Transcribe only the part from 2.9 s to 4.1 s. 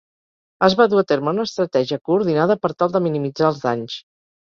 de minimitzar els danys.